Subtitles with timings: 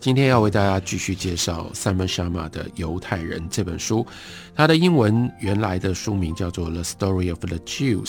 [0.00, 4.06] 今天要为大家继续介绍 Simon Sharma 的《犹太人》这本书，
[4.54, 8.04] 它的英文原来的书名叫做《The Story of the Jews》，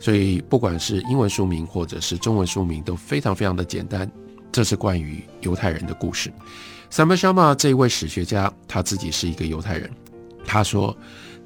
[0.00, 4.10] 所以不管是英文书名或者是中文书名都非常非常的简单。
[4.50, 6.32] 这是关于犹太人的故事。
[6.90, 9.88] Simon Sharma 这一位史学家，他自己是一个犹太人。
[10.44, 10.96] 他说，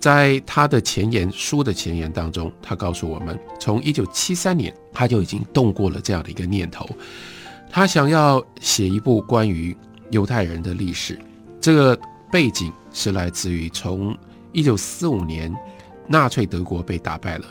[0.01, 6.89] 在他的前言书的前言当中，他告诉我们，从一九七三年他就已经动过了这样的一个念头。
[7.71, 9.77] 他想要写一部关于
[10.11, 11.19] 犹太人的历史，
[11.61, 11.99] 这个
[12.31, 14.17] 背景是来自于从
[14.53, 15.53] 一九四五年
[16.07, 17.47] 纳粹德国被打败了，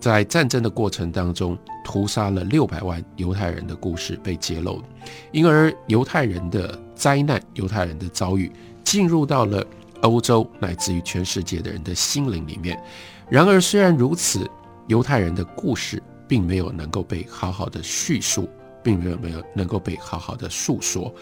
[0.00, 4.82] 在战争的过程当中屠杀了六百万犹太人的故事被揭露，
[5.30, 8.50] 因而犹太人的灾难、犹太人的遭遇
[8.82, 9.64] 进入到了
[10.00, 12.82] 欧洲乃至于全世界的人的心灵里面。
[13.28, 14.50] 然而，虽然如此，
[14.88, 18.48] 犹太人的故事并没有能够被好好的叙述。
[18.82, 21.14] 并没有没有能够被好好的诉说，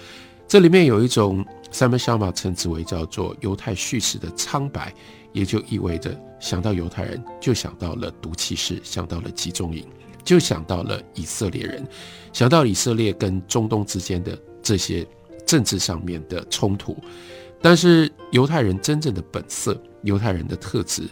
[0.48, 4.92] 这里面有一种 Simon Sharma 称之为叫做犹太叙事的苍白，
[5.32, 9.86] 也就意味着想到犹太人就想到了毒气室，想到了集中营，
[10.24, 11.86] 就想到了以色列人，
[12.32, 15.06] 想到以色列跟中东之间的这些
[15.46, 16.96] 政治上面的冲突，
[17.62, 21.08] 但是犹太人真正的本色，犹太人的特质。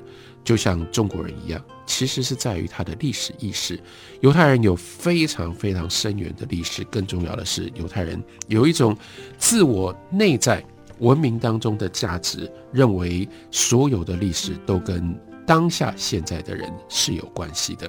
[0.48, 3.78] 就像中国人一样，其实是在于他的历史意识。
[4.22, 8.96] 犹太人有非常非常深远的历史，更重要的是，犹太人有一种
[9.36, 10.64] 自我内在
[11.00, 15.14] 文明当中的价值，认为所有的历史都跟
[15.46, 17.86] 当下现在的人是有关系的。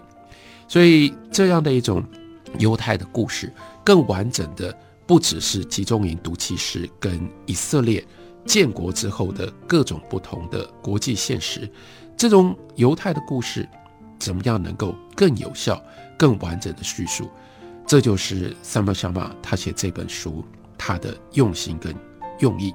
[0.67, 2.03] 所以，这样的一种
[2.57, 3.49] 犹太的故事，
[3.85, 8.05] 更完整的不只是集中营毒气室跟以色列
[8.45, 11.71] 建国之后的各种不同的国际现实。
[12.19, 13.65] 这种犹太的故事，
[14.19, 15.81] 怎么样能够更有效、
[16.17, 17.29] 更完整的叙述？
[17.87, 20.43] 这就是三毛小马他写这本书
[20.77, 21.95] 他的用心跟
[22.39, 22.73] 用意。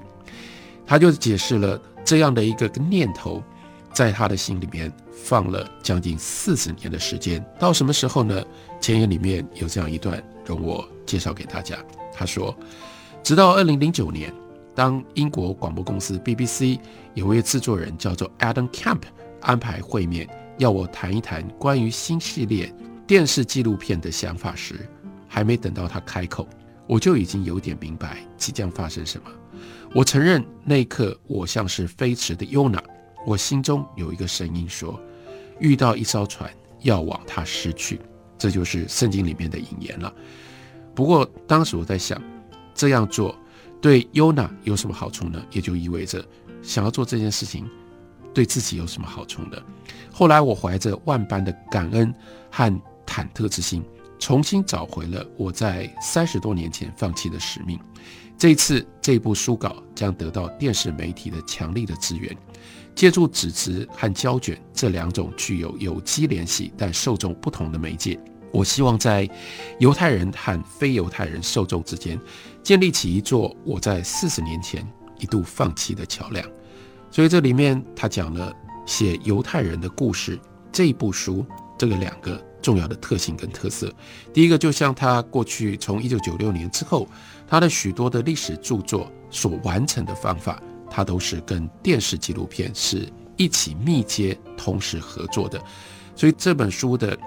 [0.83, 3.39] 他就解释了这样的一个念头，
[3.93, 7.45] 在他的心里面放了将近四十年的时间。
[7.59, 8.43] 到什么时候呢？
[8.81, 11.77] 前言里面有这样一段，容我介绍给大家。
[12.11, 12.57] 他说，
[13.21, 14.33] 直到二零零九年，
[14.73, 16.79] 当英国广播公司 BBC
[17.13, 19.01] 有位制作人叫做 Adam Camp。
[19.45, 22.73] 安排会面，要我谈一谈关于新系列
[23.05, 24.89] 电视纪录片的想法时，
[25.27, 26.47] 还没等到他开口，
[26.87, 29.29] 我就已经有点明白即将发生什么。
[29.93, 32.83] 我承认那一刻我像是飞驰的尤娜，
[33.23, 34.99] 我心中有一个声音说：
[35.59, 36.49] 遇到一艘船
[36.81, 38.01] 要往它失去，
[38.39, 40.11] 这就是圣经里面的引言了。
[40.95, 42.19] 不过当时我在想，
[42.73, 43.37] 这样做
[43.79, 45.39] 对尤娜有什么好处呢？
[45.51, 46.25] 也就意味着
[46.63, 47.69] 想要做这件事情。
[48.35, 49.57] 对自己有什么好处呢？
[50.11, 52.13] 后来我怀着万般的感恩
[52.51, 53.83] 和忐忑之心，
[54.19, 57.79] 重新找回了我在三十多年前放弃的使命。
[58.37, 62.35] 这一次，这部书稿将得到电视媒体的强力的支援。
[62.93, 68.19] 借助纸质和胶卷这两种具有有机联系但受众不同的媒介，
[68.51, 69.29] 我希望在
[69.79, 72.19] 犹太人和非犹太人受众之间
[72.63, 74.85] 建立起一座我在四十年前
[75.19, 76.45] 一度放弃的桥梁。
[77.15, 78.53] 所以这里面他讲了
[78.85, 80.37] 写犹太人的故事
[80.69, 81.45] 这一部书，
[81.77, 83.89] 这个两个重要的特性跟特色。
[84.33, 87.07] 第一个，就像他过去从一九九六年之后，
[87.47, 95.57] 他的许多的历史著作所完成的方法，他都是跟电视纪录片是一起密接、同时合作的。
[96.17, 97.17] 所以这本书的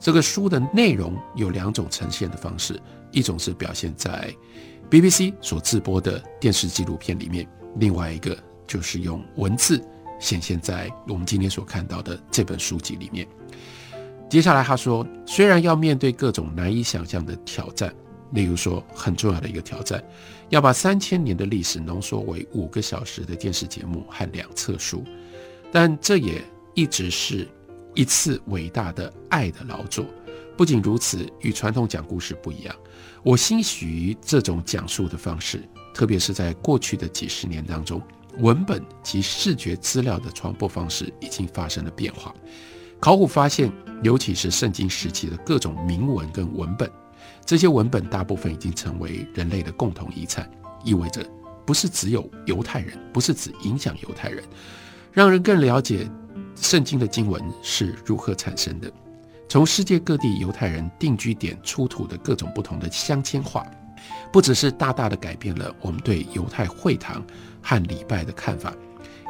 [0.00, 4.34] 这个书的内容有两种呈现的方式，一种是表现在
[4.90, 8.36] BBC 所制播的电视纪录片里面，另外一个。
[8.66, 9.82] 就是用文字
[10.18, 13.26] 显现在我们今天所看到的这本书籍里面。
[14.28, 17.94] 接下来他说，虽然要面对各种难以想象的挑战，
[18.32, 20.02] 例如说很重要的一个挑战，
[20.48, 25.04] 要把三千年的历史浓缩为五个小时的电视节目和两册书，
[25.70, 26.42] 但这也
[26.74, 27.46] 一直是
[27.94, 30.04] 一次伟大的爱的劳作。
[30.56, 32.74] 不仅如此，与传统讲故事不一样，
[33.22, 35.62] 我欣喜于这种讲述的方式，
[35.94, 38.02] 特别是在过去的几十年当中。
[38.38, 42.34] 文本及视觉资料的传播方式已经发生了变化。
[42.98, 43.70] 考古发现，
[44.02, 46.90] 尤其是圣经时期的各种铭文跟文本，
[47.44, 50.50] 这些文本大部分已经成为人类的共同遗产，
[50.82, 51.24] 意味着
[51.64, 54.42] 不是只有犹太人，不是只影响犹太人，
[55.12, 56.08] 让人更了解
[56.54, 58.90] 圣经的经文是如何产生的。
[59.48, 63.64] 从世界各地犹太人定居点出土的各种不同的镶嵌画，
[64.32, 67.24] 不只是大大的改变了我们对犹太会堂
[67.66, 68.72] 和礼拜的看法，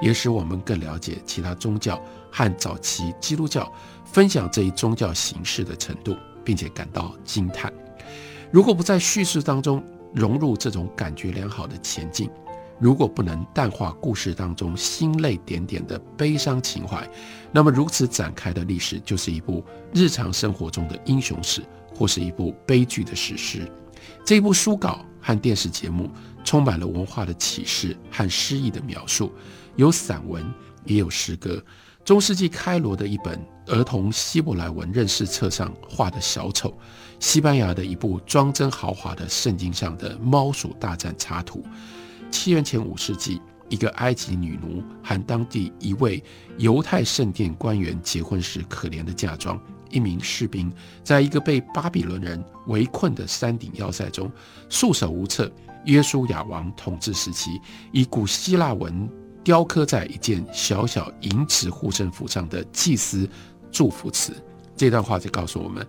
[0.02, 1.98] 也使我们更了解其他宗教
[2.30, 3.72] 和早期基督教
[4.04, 7.72] 分享这一宗教形式的程度，并且感到惊叹。
[8.50, 12.28] 如果不在叙事当中融入这种感觉良好的前进，
[12.78, 17.08] 如果不能淡化故事当中心泪点点的悲伤情怀，
[17.50, 21.62] 那么如此展开的历史就是一部日常生活中的英雄史，
[21.94, 23.66] 或是一部悲剧的史诗。
[24.26, 26.10] 这一部书稿和电视节目
[26.46, 29.32] 充满了文化的启示和诗意的描述，
[29.74, 30.42] 有散文，
[30.84, 31.60] 也有诗歌。
[32.04, 36.72] 中世纪开罗的一本儿童希伯来文认识册上画的小丑，
[37.18, 41.64] 西班牙的一部装帧豪华的圣经上的猫鼠大战插图。
[42.30, 46.22] 七元前五世纪，一个埃及女奴和当地一位
[46.58, 49.60] 犹太圣殿官员结婚时可怜的嫁妆。
[49.90, 50.72] 一名士兵
[51.02, 54.30] 在一个被巴比伦人围困的山顶要塞中
[54.68, 55.50] 束手无策。
[55.86, 57.60] 约书亚王统治时期，
[57.90, 59.08] 以古希腊文
[59.42, 63.28] 雕刻在一件小小银质护身符上的祭司
[63.72, 64.32] 祝福词。
[64.76, 65.86] 这段话就告诉我们，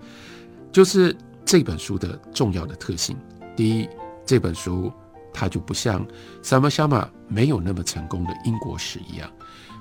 [0.71, 1.15] 就是
[1.45, 3.17] 这本书的重要的特性。
[3.55, 3.89] 第一，
[4.25, 4.91] 这本书。
[5.39, 6.03] 它就不像
[6.41, 9.31] 《萨摩夏玛》没有那么成功的英国史一样，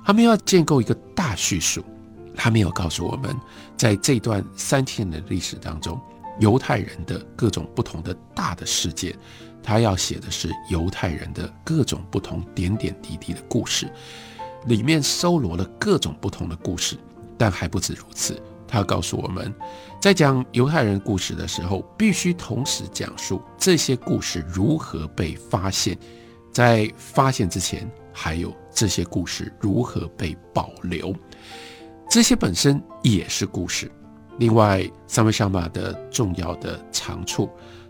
[0.05, 1.83] 他们要建构一个大叙述。
[2.35, 3.35] 他没有告诉我们，
[3.75, 5.99] 在这段三千年的历史当中，
[6.39, 9.17] 犹太人的各种不同的大的事件。
[9.61, 13.91] 他要写的是犹太人的各种不同点点滴滴的故事，
[14.65, 16.97] 里面搜罗了各种不同的故事。
[17.39, 19.53] 但还不止如此，他告诉我们。
[20.01, 25.95] 在讲犹太人故事的时候，必须同时讲述这些故事如何被发现，
[26.51, 31.13] 在发现之前，还有这些故事如何被保留。
[32.09, 33.91] 这些本身也是故事。
[34.39, 37.47] 另外，萨姆沙马的重要的长处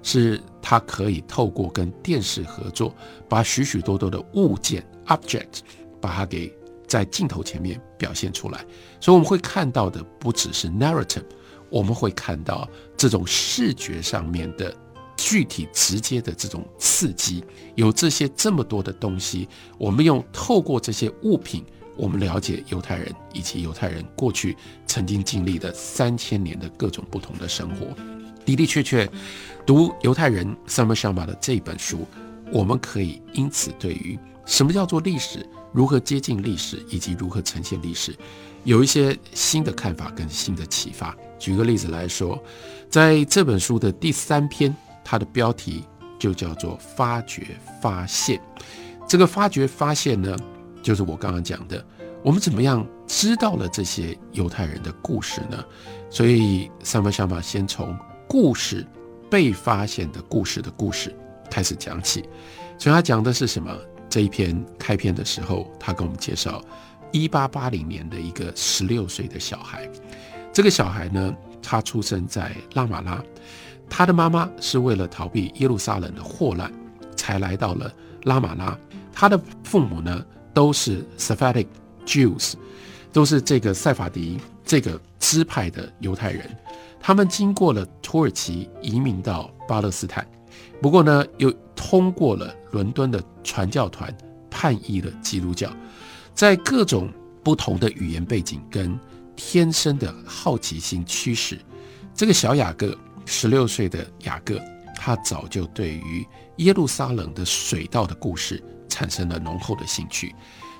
[0.09, 2.95] 是，它可以透过跟电视合作，
[3.27, 5.59] 把许许多多的物件 （object）
[5.99, 6.49] 把它给
[6.87, 8.65] 在镜头前面表现出来。
[9.01, 11.25] 所以，我们会看到的不只是 narrative。
[11.69, 12.65] 我们会看到
[12.95, 14.73] 这种视觉上面的
[15.17, 17.43] 具体、直接的这种刺激，
[17.75, 21.65] 有这些这么多的东西，我们用透过这些物品，
[21.97, 24.55] 我们了解犹太人以及犹太人过去
[24.85, 27.87] 曾经经历的三千年的各种不同的生活。
[28.47, 29.09] 的的确确，
[29.65, 32.07] 读犹太人 Summer Shama 的这本书，
[32.51, 38.15] 我们可以因此对于什么叫做历史，如何接近历史，以及如何呈现历史。
[38.63, 41.15] 有一些新的看法跟新的启发。
[41.37, 42.41] 举个例子来说，
[42.89, 45.83] 在这本书的第三篇，它的标题
[46.17, 48.41] 就叫做“发掘发现”。
[49.07, 50.35] 这个发掘发现呢，
[50.81, 51.85] 就是我刚刚讲的，
[52.23, 55.63] 我们怎么样知道了这些犹太人的故事呢？
[56.09, 57.95] 所以，三毛想法先从
[58.27, 58.85] 故事
[59.29, 61.15] 被发现的故事的故事
[61.49, 62.23] 开始讲起。
[62.77, 63.75] 所以他讲的是什么？
[64.09, 66.61] 这一篇开篇的时候，他跟我们介绍。
[67.11, 69.89] 一八八零年的一个十六岁的小孩，
[70.51, 73.23] 这个小孩呢，他出生在拉马拉，
[73.89, 76.71] 他的妈妈是为了逃避耶路撒冷的祸乱，
[77.15, 77.91] 才来到了
[78.23, 78.77] 拉马拉。
[79.13, 81.67] 他的父母呢，都是 Sephardic
[82.05, 82.53] Jews，
[83.13, 86.45] 都是这个塞法迪这个支派的犹太人。
[86.99, 90.27] 他们经过了土耳其移民到巴勒斯坦，
[90.81, 94.15] 不过呢，又通过了伦敦的传教团
[94.49, 95.71] 叛逆了基督教。
[96.33, 97.09] 在各种
[97.43, 98.99] 不同的语言背景跟
[99.35, 101.59] 天生的好奇心驱使，
[102.13, 104.59] 这个小雅各，十六岁的雅各，
[104.95, 106.25] 他早就对于
[106.57, 110.35] 耶路撒冷的水道的故事产生了浓厚的兴趣。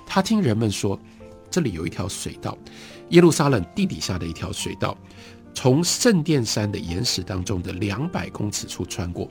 [0.06, 0.98] 他听人们说，
[1.50, 2.56] 这里有一条水道，
[3.10, 4.96] 耶路撒冷地底下的一条水道，
[5.60, 9.28] 从圣殿山的岩石当中的两百公尺处穿过，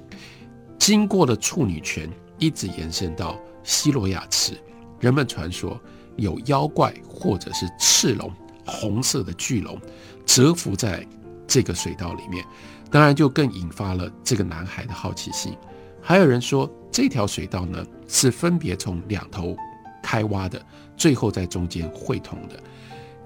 [0.77, 4.51] 经过了处女泉，一直延伸到希罗亚池。
[4.99, 5.79] 人们传说。
[6.17, 8.29] 有妖怪或者是赤龙，
[8.65, 9.79] 红色的巨龙
[10.25, 11.05] 蛰伏在
[11.47, 12.43] 这个水道里面，
[12.89, 15.55] 当然就更引发了这个男孩的好奇心。
[16.01, 19.55] 还有人说，这条水道呢是分别从两头
[20.01, 20.59] 开挖的，
[20.97, 22.59] 最后在中间汇通的。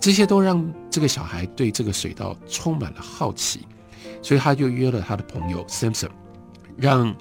[0.01, 3.61] 这些都让这个小孩对这个水道充满了好奇，
[4.21, 6.09] 所以他就约了他的朋友 Samson，
[6.75, 7.15] 让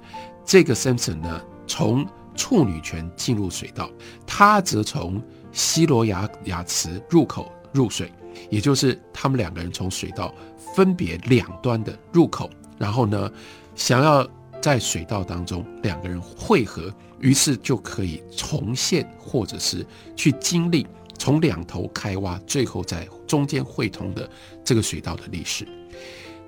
[0.44, 3.88] 这个 Samson 呢从处女泉进入水道，
[4.26, 5.22] 他则从。
[5.52, 8.08] 西罗亚雅池入口入水，
[8.50, 10.32] 也就是他们两个人从水道
[10.76, 13.28] 分别两端的入口，然后呢，
[13.74, 14.24] 想要
[14.62, 19.84] 在水道当中两个人汇合，于是就可以重现或者是
[20.14, 20.86] 去经历
[21.20, 24.28] 从两头开挖，最后在中间汇通的
[24.64, 25.68] 这个水道的历史。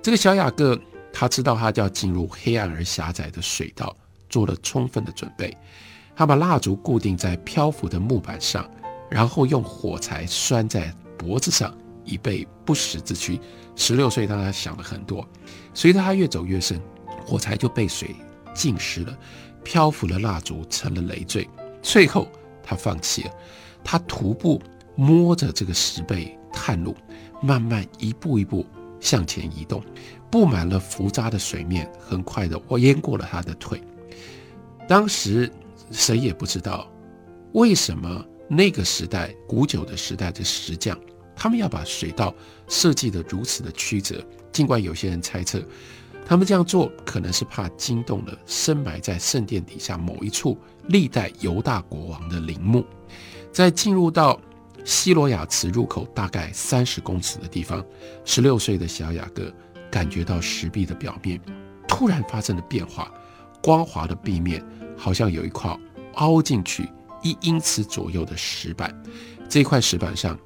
[0.01, 0.77] 这个小雅各
[1.13, 3.95] 他知道他就要进入黑暗而狭窄的水道，
[4.27, 5.55] 做了充分的准备。
[6.15, 8.67] 他把蜡烛固定在漂浮的木板上，
[9.11, 11.71] 然后用火柴拴在脖子上，
[12.03, 13.39] 以备不时之需。
[13.75, 15.23] 十六岁，当他想了很多。
[15.75, 16.81] 随着他越走越深，
[17.23, 18.15] 火柴就被水
[18.55, 19.15] 浸湿了，
[19.63, 21.47] 漂浮的蜡烛成了累赘。
[21.83, 22.27] 最后，
[22.63, 23.31] 他放弃了。
[23.83, 24.61] 他徒步
[24.95, 26.95] 摸着这个石碑探路，
[27.41, 28.65] 慢慢一步一步
[28.99, 29.83] 向前移动。
[30.31, 33.81] 布满了浮渣的水面很快的淹过了他的腿。
[34.87, 35.51] 当时。
[35.91, 36.89] 谁也不知道
[37.51, 40.97] 为什么那个时代古久的时代的石匠，
[41.35, 42.33] 他们要把水道
[42.67, 44.25] 设计得如此的曲折。
[44.51, 45.61] 尽管有些人猜测，
[46.25, 52.83] 他们这样做可能是怕惊动了深埋在圣殿底下某一处历代犹大国王的陵墓。
[53.53, 54.37] 在进入到
[54.83, 57.85] 希罗亚池入口大概三十公尺的地方，
[58.25, 59.53] 十六岁的小雅各
[59.91, 61.39] 感觉到石壁的表面
[61.87, 63.09] 突然发生了变化，
[63.61, 64.61] 光滑的壁面。
[64.95, 65.75] 好像有一块
[66.13, 66.87] 凹进去
[67.23, 68.95] 一英尺左右的石板，
[69.49, 70.37] 这块石板上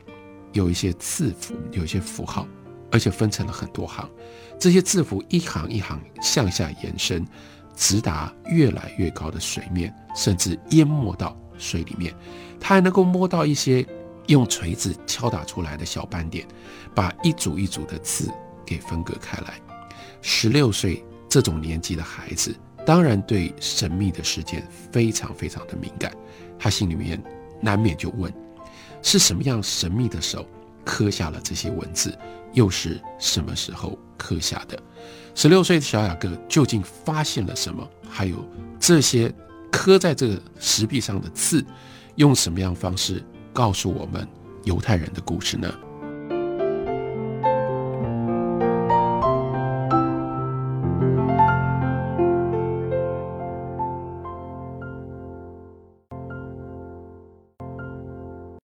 [0.54, 2.48] 有一些字符，有一些符号，
[2.90, 4.10] 而且分成了很多行。
[4.58, 7.28] 这些字符一行一行向下延伸，
[7.76, 12.14] 直达越来越高的水面，甚至淹没到水里面。
[12.60, 13.86] 他还能够摸到一些
[14.28, 16.48] 用锤子敲打出来的小斑点，
[16.96, 18.32] 把一组一组的字
[18.66, 19.60] 给分隔开来。
[20.22, 22.56] 十六岁这种年纪的孩子。
[22.86, 26.10] 当然，对神秘的事件非常非常的敏感，
[26.58, 27.22] 他心里面
[27.60, 28.34] 难免就问：
[29.02, 30.48] 是什么样神秘的手
[30.86, 32.18] 刻下了这些文字？
[32.54, 34.82] 又是什么时候刻下的？
[35.36, 37.86] 十六岁的小雅各究竟发现了什么？
[38.10, 38.38] 还有
[38.80, 39.30] 这些
[39.77, 41.63] 刻在这个石壁上的字，
[42.15, 44.27] 用什么样方式告诉我们
[44.63, 45.72] 犹太人的故事呢？